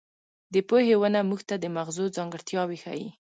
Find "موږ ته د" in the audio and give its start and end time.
1.29-1.65